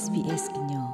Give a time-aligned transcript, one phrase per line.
[0.00, 0.88] SBS ညော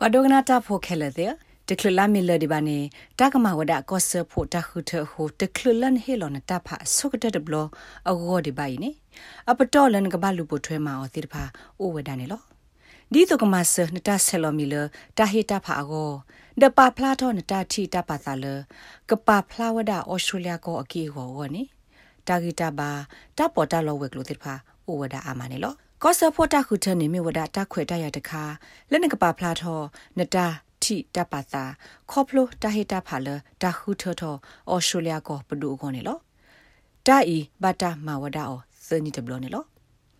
[0.00, 1.32] ဝဒဂနာတာဖိုခဲလေတဲ့
[1.68, 2.78] တကလလာမီလဒီဘာနေ
[3.18, 7.54] တာကမဝဒကောဆဖို့တခုထဟိုတကလလန်ဟေလောနတာဖာဆုကတဲ့ဘလ
[8.08, 8.90] အဂောဒီဘိုင်နေ
[9.50, 11.44] အပတော်လန်ကဘလူပိုထွဲမှာအသစ်ဖာ
[11.80, 12.42] အိုဝဒနေလော
[13.12, 14.74] ဒီတကမဆနတာဆယ်လိုမီလ
[15.18, 16.10] တာဟေတာဖာအဂော
[16.60, 18.44] ဒပဖလာထောနတာချီတာပါသာလ
[19.10, 21.62] ကပဖလာဝဒဩစတြေးလျကိုအကီဟောဝနေ
[22.26, 22.90] တာဂီတာဘာ
[23.36, 24.54] တပေါ်တာလောဝက်ကလို့တစ်ဖာ
[24.86, 28.42] အိုဝဒအာမနေလော ကောဆဖောတာခုထနေမြဝဒတာခွေတရတခါ
[28.90, 29.80] လက်နကပါဖလာထော
[30.18, 30.46] နတာ
[30.82, 31.64] တီတပါတာ
[32.10, 33.28] ခေါပလိုတာဟေတာဖာလ
[33.62, 34.36] တာခုထထော
[34.70, 36.18] အော်စတြေးလျကိုပဒူခေါနေလော
[37.06, 39.64] တာဤဘတာမဝဒါအောစနီတဘလောနေလော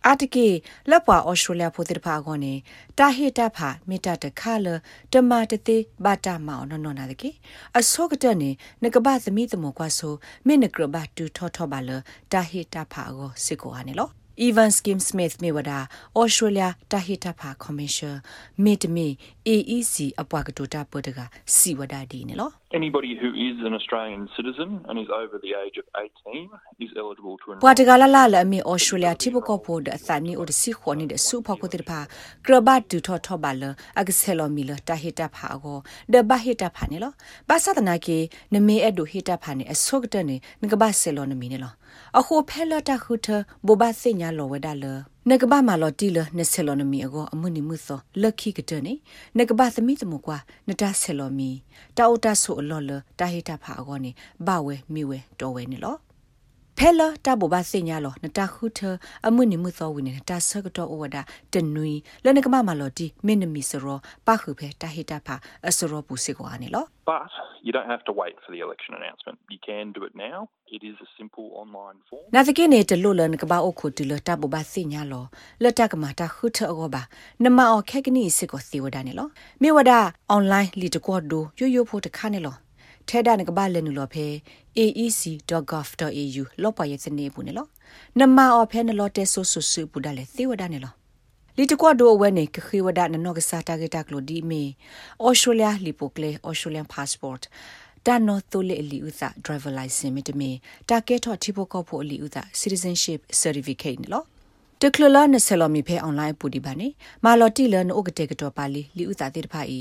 [0.06, 0.46] အာတကေ
[0.90, 2.52] လက်ပွာဩစတြေးလျဖိုတိတဖာခေါနေ
[2.98, 4.66] တာဟေတာဖာမေတာတခါလ
[5.12, 7.30] တမတသေးဘတာမောင်နော်နော်နာတကေ
[7.78, 8.50] အစောကတနေ
[8.82, 10.14] နကပသမီတမောကွာဆို
[10.46, 11.90] မေနကရဘတူထောထောပါလ
[12.32, 14.10] တာဟေတာဖာကိုစစ်ကိုဟာနေလော
[14.46, 15.72] Evan Skim Smith မြေဝဒ
[16.20, 18.14] Australia Tahita Pha Commission
[18.64, 19.08] မေတမီ
[19.48, 21.18] AEC အပွားကတိုတာပဒက
[21.56, 27.38] စီဝဒဒီနေလော Anybody who is an Australian citizen and is over the age of 18 is eligible
[27.38, 27.62] to enroll.
[27.64, 32.00] ပွာတကလာလာလအမီ Australia တိဘကောဖို့ဒအသနီအိုဒစီခွန်နေဒစုဖောက်ကိုတိဖာ
[32.46, 33.62] ကရဘတ်ဒူထောထောပါလ
[34.00, 35.78] အကဆယ်လိုမီလတာဟီတာဖာကို
[36.12, 37.12] ဒဘဟီတာဖာနေလော
[37.48, 38.18] ဘာသာတနာကေ
[38.54, 41.26] နမေအဒူဟီတာဖာနေအဆုကတနေငကဘဆယ်လို
[45.18, 48.94] နမီနေလောအခုဖဲလတာခုထဘဘစညာလောဝဒါလနကဘာမာလော်တီလနဆယ်လော်နမီအကိုအမှုနိမှုသောလက်ခိကတနေ
[49.36, 50.38] နကဘာသမီတမကွာ
[50.68, 51.50] နတာဆယ်လော်မီ
[51.96, 54.10] တာအိုတာဆိုအလော်လတာဟိတာဖာအကောနေ
[54.46, 55.96] ဘဝဲမိဝဲတော်ဝဲနေလော
[56.80, 58.80] ဖဲလာတဘဘစညာလောနတာခုထ
[59.26, 61.16] အမှုနိမှုသောဝင်နေတာဆကတော့ဝဒ
[61.52, 61.92] တနွီ
[62.24, 65.36] လနကမမာလော်တီမင်းနမီစရောပခုဖဲတာဟိတာဖာ
[65.68, 67.22] အစရောပူစီကွာနေလော But
[67.66, 69.36] you don't have to wait for the election announcement.
[69.54, 70.38] You can do it now.
[70.76, 72.24] It is a simple online form.
[72.34, 75.24] နာတကိနေတလို့လနကဘာအခုတလတဘဘစညာလော
[75.62, 77.02] လတကမာတာခုထအောဘာ
[77.44, 79.28] နမအောခက်ကနီစစ်ကိုစီဝဒနေလော
[79.62, 79.92] မြေဝဒ
[80.36, 82.56] online လီတကောဒိုယိုယိုဖို့တခါနေလော
[83.08, 84.26] ထဲဒါနကဘာလနုလောဖဲ
[84.84, 87.66] aec.gov.au လောပရဲ့စနေဘူးနေလော
[88.18, 90.92] နမအောဖဲနလောတဲဆိုဆူဆူပူဒါလေသေဝဒနေလော
[91.56, 94.62] လီတကွာဒိုဝဲနေခခိဝဒနနောကစားတာဂက်တာကလိုဒီမီ
[95.22, 97.38] အော်စတြေးလျလီပိုကလေအော်စတြေးလျန်ပါစပို့
[98.06, 100.50] တာနော်တိုလေလီဥသာ driver license မီတမီ
[100.88, 104.24] တာကဲထော့တီပိုကောဖို့လီဥသာ citizenship certificate နော်
[104.82, 106.88] တကလလာနဆလမီဖဲအွန်လိုင်းပူဒီပါနေ
[107.24, 109.78] မာလော်တီလန်အိုကတဲ့ကတော့ပါလီလီဥသာတိတဖာဤ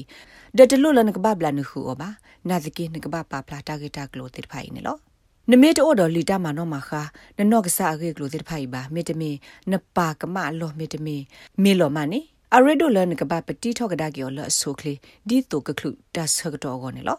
[0.57, 2.09] ဒတလူလန်ကဘဘလနခုအဘာ
[2.49, 4.97] နာဇကိနကဘပါပလာတာဂက်တာကလိုတိတဖာဤနေလော
[5.51, 7.01] နမေတိုဒလီတာမနောမခာ
[7.37, 9.31] နနော့ကစားရေကလိုတိဖိုင်ပါမေတမီ
[9.71, 11.15] နပါကမလောမေတမီ
[11.63, 12.19] မေလောမနီ
[12.55, 14.93] အရဒိုလန်ကဘပတိထောကဒါကီယောလအဆုခလီ
[15.27, 17.17] ဒီတိုကခလူတဆကတော့ကောနေလော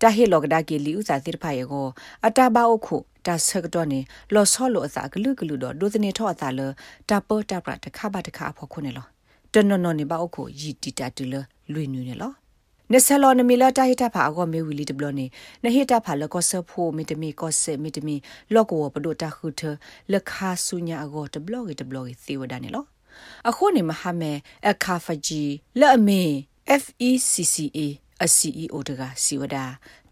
[0.00, 1.86] တာဟေလောကဒါကီလီဥစာတိဖိုင်ယော
[2.26, 2.96] အတာဘာအခု
[3.26, 4.00] တာဆကတော့နေ
[4.34, 6.60] လောဆောလောအစာဂလူဂလူတော့ဒိုသနေထောအစာလ
[7.08, 9.06] တာပေါ်တာပရတခါပါတခါဖို့ခုနေလော
[9.52, 11.34] တနော်နော်နေပါအခုယီတီတာတူလ
[11.72, 12.32] လွေနူနေလော
[12.92, 15.26] နဆလောနမီလာတာဟိတာဖာအောမေဝီလီတဘလနေ
[15.64, 18.16] နဟိတာဖာလကောဆဖိုမီတမီကောဆေမီတမီ
[18.54, 19.62] လောကောပဒိုတာခုထ
[20.12, 22.84] လခါဆုညာအောတဘလောဂီတဘလောဂီသေဝဒနေလော
[23.48, 24.32] အခုနေမဟာမဲ
[24.70, 25.42] အခါဖဂျီ
[25.80, 26.22] လက်အမေ
[26.82, 27.86] FECCA
[28.22, 29.56] အ CEO တကစီဝဒ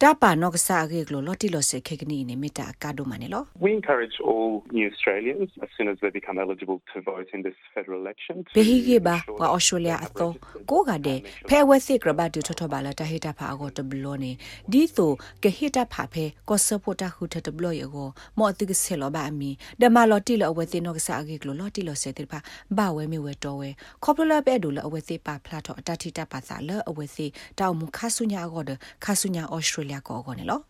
[0.03, 7.41] တာပါနော့ကစားရေကလိုလော်တီလော်စခေကနီနေမီတာကာဒိုမနေလော We encourage all new Australians as soon as they become eligible to vote in
[7.47, 10.35] this federal election ဘေဟီကေဘာဝါအော်စတြေးလျအတော့
[10.71, 14.33] ကိုကတဲ့ဖဲဝဲစစ်ကရဘတ်တူထထပါလာတဟိတာဖာအောတဘလောနေ
[14.73, 15.11] ဒီဆို
[15.45, 18.09] ကဟိတာဖာဖဲကောဆပိုတာခုထတဘလောယေကို
[18.39, 22.39] မော်တိကဆေလောဘာအမီဒမလော်တီလောအဝဲသိနော့ကစားရေကလိုလော်တီလောစေတိဖာ
[22.77, 23.71] ဘာဝဲမီဝဲတော်ဝဲ
[24.05, 27.27] ခေါပလပဲဒူလောအဝဲသိပါဖလာတော့အတတိတာပါစာလောအဝဲသိ
[27.59, 28.71] တောက်မူခါဆုညာအောဒ
[29.05, 30.61] ခါဆုညာအော်စတြေးလျကောကောနေလော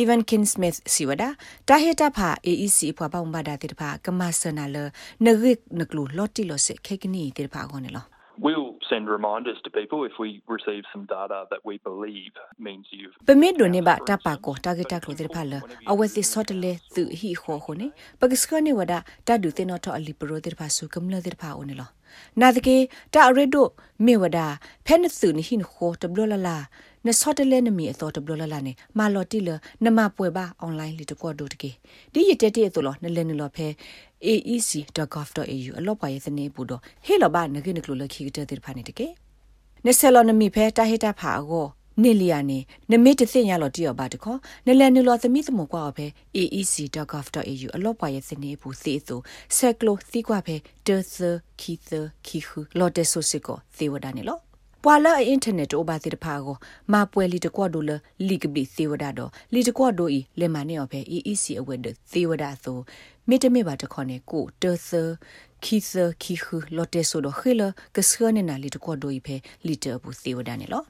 [0.00, 1.28] Even Kin Smith siwada
[1.68, 4.82] ta heta pha AEC phwa ba umba da te pha kama sana le
[5.24, 8.02] nagik naklu lotti lo se khekni te pha ko ne lo
[8.38, 12.34] We'll send reminders to people if we receive some data that we believe
[12.66, 15.52] means you've ပမစ်ဒိုနေပါတပါကိုတာဂက်တာကလိုတဲ့ဖာလ
[15.90, 17.86] အဝဲစီဆော့တလေသူဟီခေါခုနေ
[18.20, 18.94] ပကစကနေဝဒ
[19.26, 19.48] တာဒူ
[22.16, 26.56] တင်တော့အလီပရိုတဲ့ဖာဆုကမလတဲ့ဖာအိုနေလောနာတကေတာရစ်ဒိုမေဝဒဖဲနစုနိဟင်ခေါတဘလလလာ
[27.06, 29.50] နဆော့တလဲနမီအတော်တဘလလလာနေမာလော်တီလ
[29.84, 31.70] နမပွဲပါအွန်လိုင်းလီတကောဒိုတကေ
[32.12, 33.66] ဒီရတဲ့တဲ့ဆိုလောနလဲနလောဖဲ
[34.26, 39.06] aec.gov.au အလော့ပါရဲ့စနေဘူးတော့ဟေလောဘာနဂိနကလိုလခိကတဲ့ဖာနေတကေ
[39.84, 41.68] နဆယ်လောနမီဖဲတာဟေတာဖာအော
[42.02, 42.58] နေလီယာနေ
[42.90, 44.34] နမေတသိညာလော်တီယောပါတခေါ
[44.66, 46.06] နလန်နူလောသမီသမကွာဖဲ
[46.38, 49.20] aec.gov.au အလော့ပါရဲ့စနေဘူးသေဆို
[49.56, 50.56] ဆက်ကလိုသီကွာဖဲ
[50.86, 51.16] တေသ
[51.60, 51.90] ခီသ
[52.26, 54.40] ခီခူလော်တက်ဆိုစစ်ကိုသေဝဒနေလောပ
[54.84, 56.56] ပွာလာအင်တာနက်အိုဘာတိတဖာကို
[56.92, 57.90] မာပွဲလီတကွတ်ဒိုလ
[58.28, 62.78] လီကဘီသေဝဒါတော့လီတကွတ်ဒိုဤလေမနေော်ဖဲ EEC အဝဲဒသေဝဒါဆို
[63.28, 64.90] မေတမေဘာတခေါနေကိုတေသ
[65.64, 67.62] ခီသခီခူလော်တေဆိုတော့ခေလ
[67.96, 70.84] ကစခနေနာလီတကွတ်ဒိုဤဖဲလီတဘူးသေဝဒါနေလော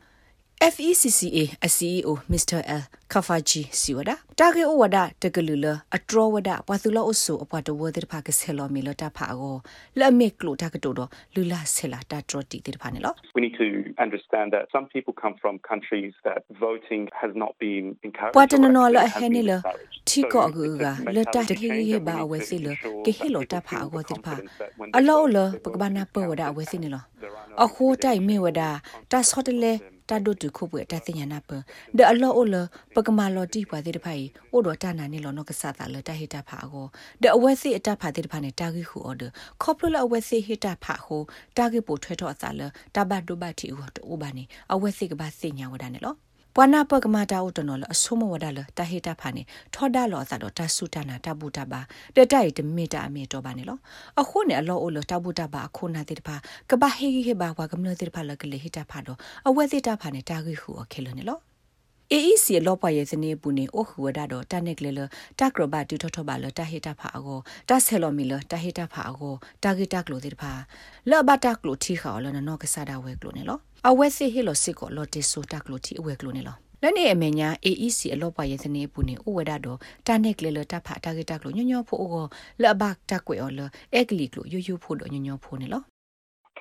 [0.60, 2.60] FECCA အ CEO Mr.
[2.80, 8.32] L Kafaji siwada tage o wada tegelula atro wada pathula oso apata wode pha ke
[8.32, 9.62] selo mi lo ta pha go
[9.96, 11.04] la me klo ta ke to do
[11.36, 13.68] lula sela ta tro ti ti pha ne lo We need to
[14.04, 18.34] understand that some people come from countries that voting has not been encouraged.
[18.38, 20.00] pata no no or la actually has he ne been lo discouraged.
[20.10, 22.04] thi So ko it's gu a ga le ta te mentality he change he that
[22.08, 23.76] ba we awe need to si lo ensure ke that he lo ta people pha
[23.78, 26.02] feel go ti pha confidence that when they alo vote, lo they're pa ba na
[26.02, 26.46] voting pa for wada
[30.10, 30.46] awe outcomes si ne lo that are a kho tai me wada ta so de
[30.46, 31.64] le ta do tu khu bu ta ti nya na pa
[31.94, 34.74] de alo o lo pa ka ma lo ti pa ti de phai o do
[34.74, 37.28] ta na ni lo no ka sa ta lo ta he ta pha go de
[37.28, 41.22] awe si ta pha ti de pha ne ta gi khu order corporate အဝဲစီဟစ်တာဖာဟို
[41.56, 42.62] တာဂက်ပိုထွဲတော့အစားလ
[42.94, 46.14] တဘတ်ဒိုဘတ်တီဟိုတိုဘာနေအဝဲစီကဘာစညာဝဒနေလော
[46.58, 49.42] ပဝနာပကမာတာဥတနော်လအဆုမဝဒလတဟိတာဖာနေ
[49.74, 51.80] ထောဒါလောအစားတော့တဆုတနာတဘူတဘာ
[52.16, 53.78] တတိုက်တမီတာအမီတော့ပါနေလော
[54.20, 56.36] အခုနေအလောအိုလတဘူတဘာအခုနာတိတဖာ
[56.70, 59.18] ကဘာဟေဂီဟေဘာဝါကမနတိတဖာလကလေဟိတာဖာတော့
[59.48, 61.38] အဝဲစီတာဖာနေတာဂီဟူအခဲလနေလော
[62.12, 65.00] AEC လောပွားရဲ့စနေပူနေအိုခူဝဒါတော့တနက်ကလေလ
[65.38, 67.38] တကရဘတူထထပါလတဟိတဖာအကို
[67.68, 70.52] တဆဲလောမီလတဟိတဖာအကိုတာဂီတကလိုတိဖာ
[71.10, 73.58] လောဘတာကလိုတီခါလနနောကဆာဒါဝဲကလိုနေလော
[73.88, 82.26] အဝဲစီဟီလိုစစ်ကိုလော်တီဆိုတကလိုတီအဝဲကလိုနေလောလက်နေအမေညာ AEC အလောပွားရဲ့စနေပူနေအိုဝဒါတော့တနက်ကလေလတဖာတာဂီတကလိုညညောဖို့အိုကို
[82.62, 83.60] လဘတာကွေအော်လ
[83.94, 85.82] အက်ကလီကလိုယူယူဖို့တော့ညညောဖို့နေလော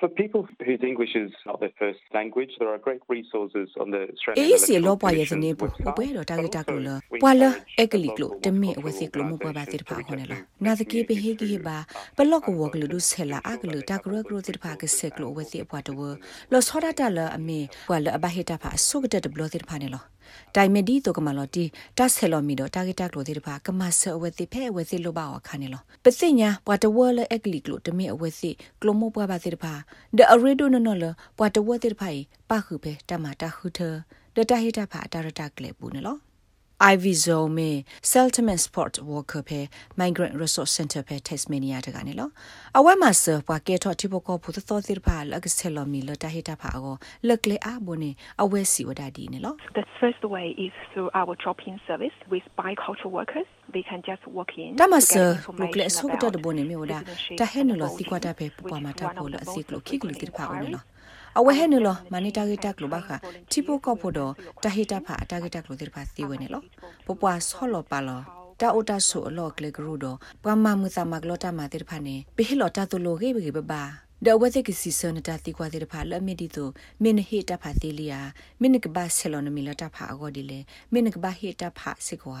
[0.00, 4.02] For people whose English is not their first language, there are great resources on the
[4.14, 8.42] Australian အေးစီ Electoral လောပွားရဲ့စ Commission's နေပူ website, ဘွဲတော့တာဂီတာကလိုလ but also we ပွာလ encourage အက်ကလီကလို local
[8.44, 11.46] တမင်အဝ multicultural စီကလိုမပွားပါတိတဖာ organisations ခေါ်နေ to လော reach နာ out သ to ကေပဟေ people ဂီ
[11.52, 11.84] who ဘာ are
[12.16, 16.14] ပလော့ကဝကလူဒုဆဲလာအကလူတာကရကရတိတဖာကဆက်ကလိုဝစီအပွားတော့
[16.52, 20.02] လောဆောဒတာလအမေပွာလအဘဟေတာဖာဆုကတဲ့ဘလောတိတဖာနေလော
[20.56, 21.64] တိုင်မဒီတော့ကမလော်တီ
[21.98, 28.50] တဆဲလော်မီတော့တာဂက်တာကလိုတိတဖာကမဆအဝစီဖဲအဝစီလိုပါဝခါနေလောပစိညာပွာတဝလအက်ကလီကလိုတမင်အဝစီ
[28.80, 29.72] ကလိုမောပွားပါတိတဖာ
[30.18, 31.04] ဒအရီဒိုနော်လ
[31.38, 32.10] ပွာတဝတိတဖာ
[32.50, 33.80] ပါခုပဲတမတာခုထ
[34.36, 36.16] ဒတာဟေတာဖာတာရတာကလေပူနေလော
[36.80, 37.70] Ivy Zone မေ
[38.12, 39.60] Seltman Sport Walker ဖေ
[40.00, 42.28] Migrant Resource Center ဖေ Tasmania တကနေလော
[42.78, 46.96] အဝဲမှာဆပွားကဲထော့တိဘကောဘူးသောသစ်ပါလက်ကစလမီလတဟိတာဖာအော
[47.28, 48.10] လက်လေအဘုန်နေ
[48.42, 54.52] အဝဲစီဝဒဒီနေလော The first way is through our drop-in service with bicultural workers they can just walk
[54.62, 55.12] in တမဆ
[55.60, 56.98] လုကလေဆုကတဘုန်နေမြော်ဒါ
[57.40, 60.84] တဟဲနလောစီကွာတာဖေပူပါမတာဖို့လအစီကလခိကလူတိဖာအောနေလော
[61.38, 63.08] အဝဲဟဲနလောမနီတာဂီတာကလိုဘာခ
[63.50, 66.62] တိပိုကောဖို့တော့တဟိတာဖာတာဂီတာကလိုတိဖာစီဝဲနေလော
[67.06, 68.20] ပပွားဆောလောပါလော
[68.60, 73.82] တာအိုတာဆိုအလောကလေဂရုတော့ပမမှုသမကလောတာမာတိဖာနေပိဟလောတာတူလိုဂေဘေဘဘာ
[74.24, 76.68] ဒဝတိကစီစနတာတိကွာတိဖာလမီဒီတို
[77.02, 78.20] မင်းဟေတာဖာတီလီယာ
[78.60, 80.58] မင်းကဘာဆယ်လောနမီလတာဖာအဂောဒီလေ
[80.92, 82.40] မင်းကဘာဟေတာဖာစေကွာ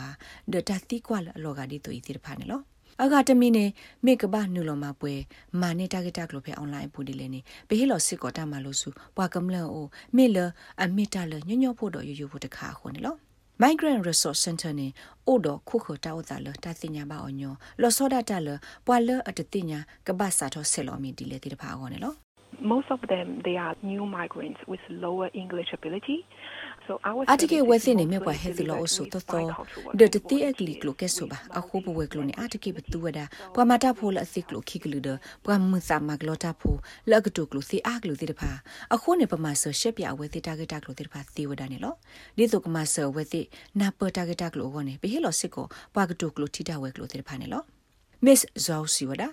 [0.52, 2.60] ဒတာတိကွာလောဂါဒီတိုဤတိဖာနေလော
[3.02, 3.64] အဂါတမီနေ
[4.04, 5.14] မေကဘာနူလောမပွဲ
[5.60, 10.38] မာနေတာဂက်တာကလိုဖဲအွန်လိုင်းပူဒီလေနေဘေဟီလောစစ်ကောတာမလို့စုဘွာကမလအိုမေလ
[10.82, 13.16] အမီတာလညညဖို့တော့ယူယူဖို့တခါခုန်နေလော
[13.62, 14.88] Migrant Resource Center နေ
[15.26, 17.42] အိုတော့ခုခတာဝတာလတာစညာပါအောင်ည
[17.82, 18.48] လောစောဒတာလ
[18.86, 22.14] ပွာလအတတိညာကဘာစာတော့ဆယ်လောမီဒီလေတိတဖာအောနေလော
[22.74, 26.18] Most of them, they are new migrants with lower English ability.
[26.86, 30.02] So our အတကေ service ဝဲ is စင်းနေမြ mostly ပွားဟဲသလော delivered အဆု with တသော bicultural ဒ
[30.02, 33.20] workers တတိအ volunteers ကလီကလိုကဲဆိုပါ with အခုဘဝကလိုနေအတကေဘတူဝဒ
[33.54, 35.08] ပွာမတာဖိုလအစိကလိုခိကလူဒ
[35.44, 36.74] ပွာမစာမကလောတာဖို
[37.10, 38.50] လကတုကလိုစီအကလူတိတဖာ
[38.94, 40.86] အခုနေပမာဆရှက်ပြဝဲတိတာဂက်တာက
[48.26, 49.28] Miss Zhao Siwada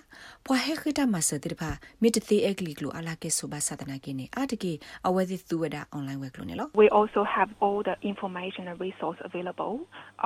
[0.46, 1.70] ပွာဟဲခတာမဆတိတဖာ
[2.02, 4.72] မီတတိအကလီကလိုအလာကေဆိုဘာသဒနာကိနေအတကေ
[5.06, 9.74] အဝဲတိသူဝဒအွန်လိုင်းဝဲကလိုနေလော We also have all the information and resource available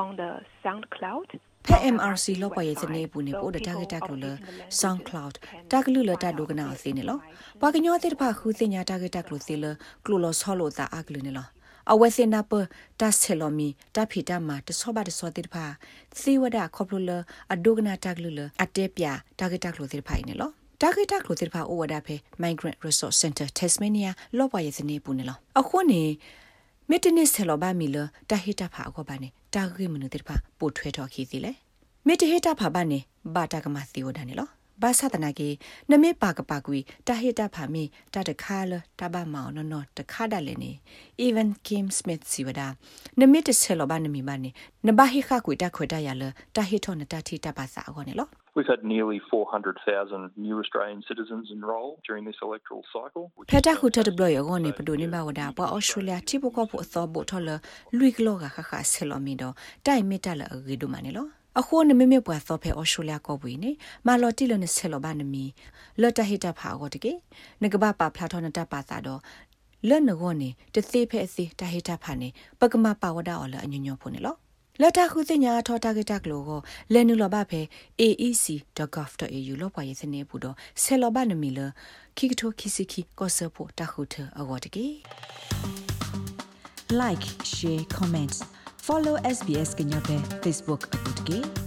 [0.02, 0.30] on the
[0.62, 1.28] SoundCloud.
[1.66, 4.38] ဖဲ MRC လောက်ပါရဲ့စနေပူနေပို့တဲ့ target ကလို့
[4.80, 5.34] SoundCloud
[5.72, 7.18] တကလူလတာဒုကနာအစင်းနေလော
[7.60, 9.64] ပါကညောတဲ့ဖာခူစင်ညာ target ကလို့စီလ
[10.06, 11.46] ကလူလဆောလို့တာအကလူနေလော
[11.92, 12.52] အဝဲစင်နာပ
[13.00, 15.64] တဆယ်လိုမီတဖီတမတဆောပါတဆောတဲ့ဖာ
[16.20, 17.10] စီဝဒခေါပလူလ
[17.52, 19.04] အဒုကနာတကလူလအတဲပြ
[19.38, 26.02] target ကလို့တဲ့ဖာနေလောတာဂက်တာကလိုတိဖာအိုဝဒါဖေ Migrant Resource Center Tasmania လောပါရဲ့စနေပူနေလောအခုနေ
[26.90, 27.96] မစ်တနစ်ဆယ်လောဘာမီလ
[28.30, 31.52] တာဟီတာဖာအကောပါနေတာဂက်မနတိဖာပို့ထွဲတော်ခီစီလေ
[32.06, 32.98] မစ်တဟီတာဖာဘာနေ
[33.34, 34.48] ဘာတာကမသီဝဒနေလော
[34.82, 35.48] ဘာသာတနာကေ
[35.90, 40.72] နမေပါကပါကွီတာဟိတာဖာမီတာတခါလတဘာမောင်နော်တခါဒလည်းနေ
[41.26, 42.60] even kim smith စီဝဒ
[43.20, 44.50] နမေတဆဲလောဘာနမီမနေ
[44.86, 46.22] နဘာဟိခကွီတာခွေတာရလ
[46.56, 53.24] တာဟိထောနတာတီတာပါစာအောနေလော We've had nearly 400,000 new Australian citizens enrol during this electoral cycle.
[53.50, 57.50] ဖက်တာခုထတ်ဘလယောဂနေပဒိုနေဘဝဒါပွာအော်စတြေးလျတိပကောဖို့အသောဘိုထော်လ
[57.98, 63.70] လူကလော ကခခဆဲလောမီတော့တိုင်မီတလအဂီဒိုမနေလောအခုနမမေပွားသောဖဲအော်စတြေးလျကောပွေနေ
[64.06, 65.44] မာလော်တီလနဆဲလောဘာနမီ
[66.00, 67.12] လော်တဟိတဖာကိုတကေ
[67.62, 69.20] ငကဘာပါဖလာထောနတပါသာတော့
[69.88, 72.28] လော်နဂောနေတသေးဖဲအသေးတဟိတဖာနေ
[72.60, 74.36] ပကမပါဝဒအော်လအညညဖို့နေလော
[74.80, 76.60] လတ်တာခုစညာထောတာဂက်တက်လိုကို
[76.92, 77.60] လဲနူလဘဖဲ
[78.00, 81.60] aec.gov.au လောက်ပွားရေးစနေဘူးတော့ဆဲလောဘနမီလ
[82.16, 84.86] ခိကထိုခိစီခိကောဆဖို့တခုထအဝတ်တကေ
[87.00, 91.66] like share comment follow SBS ကညပဲ Facebook အပုတ်ကေ